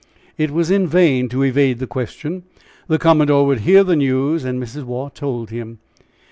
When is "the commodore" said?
2.87-3.45